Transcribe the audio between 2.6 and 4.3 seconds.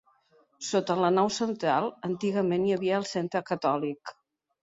hi havia el centre catòlic.